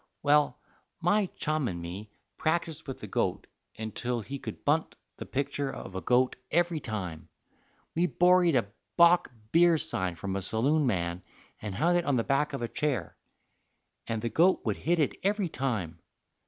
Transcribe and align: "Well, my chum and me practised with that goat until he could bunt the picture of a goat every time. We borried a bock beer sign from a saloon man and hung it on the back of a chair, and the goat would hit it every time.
"Well, 0.23 0.57
my 0.99 1.27
chum 1.37 1.67
and 1.67 1.79
me 1.79 2.09
practised 2.39 2.87
with 2.87 3.01
that 3.01 3.11
goat 3.11 3.45
until 3.77 4.21
he 4.21 4.39
could 4.39 4.65
bunt 4.65 4.95
the 5.17 5.27
picture 5.27 5.69
of 5.71 5.93
a 5.93 6.01
goat 6.01 6.35
every 6.49 6.79
time. 6.79 7.29
We 7.93 8.07
borried 8.07 8.57
a 8.57 8.65
bock 8.97 9.29
beer 9.51 9.77
sign 9.77 10.15
from 10.15 10.35
a 10.35 10.41
saloon 10.41 10.87
man 10.87 11.21
and 11.61 11.75
hung 11.75 11.97
it 11.97 12.05
on 12.05 12.15
the 12.15 12.23
back 12.23 12.53
of 12.53 12.63
a 12.63 12.67
chair, 12.67 13.15
and 14.07 14.23
the 14.23 14.29
goat 14.29 14.61
would 14.65 14.77
hit 14.77 14.97
it 14.97 15.19
every 15.23 15.49
time. 15.49 15.99